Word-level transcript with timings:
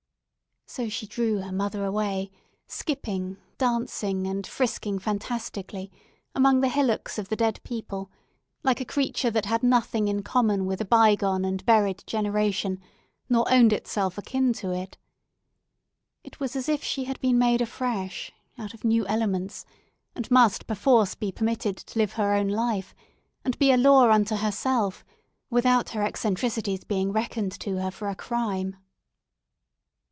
So 0.67 0.87
she 0.87 1.05
drew 1.05 1.39
her 1.39 1.51
mother 1.51 1.83
away, 1.83 2.31
skipping, 2.65 3.35
dancing, 3.57 4.25
and 4.25 4.47
frisking 4.47 4.99
fantastically 4.99 5.91
among 6.33 6.61
the 6.61 6.69
hillocks 6.69 7.19
of 7.19 7.27
the 7.27 7.35
dead 7.35 7.59
people, 7.65 8.09
like 8.63 8.79
a 8.79 8.85
creature 8.85 9.29
that 9.31 9.43
had 9.47 9.63
nothing 9.63 10.07
in 10.07 10.23
common 10.23 10.65
with 10.65 10.79
a 10.79 10.85
bygone 10.85 11.43
and 11.43 11.65
buried 11.65 12.05
generation, 12.07 12.79
nor 13.27 13.51
owned 13.51 13.73
herself 13.73 14.17
akin 14.17 14.53
to 14.53 14.71
it. 14.71 14.97
It 16.23 16.39
was 16.39 16.55
as 16.55 16.69
if 16.69 16.81
she 16.81 17.03
had 17.03 17.19
been 17.19 17.37
made 17.37 17.59
afresh 17.59 18.31
out 18.57 18.73
of 18.73 18.85
new 18.85 19.05
elements, 19.07 19.65
and 20.15 20.31
must 20.31 20.67
perforce 20.67 21.15
be 21.15 21.33
permitted 21.33 21.75
to 21.75 21.99
live 21.99 22.13
her 22.13 22.33
own 22.33 22.47
life, 22.47 22.95
and 23.43 23.59
be 23.59 23.73
a 23.73 23.77
law 23.77 24.09
unto 24.09 24.37
herself 24.37 25.03
without 25.49 25.89
her 25.89 26.01
eccentricities 26.03 26.85
being 26.85 27.11
reckoned 27.11 27.51
to 27.59 27.79
her 27.81 27.91
for 27.91 28.07
a 28.07 28.15
crime. 28.15 28.77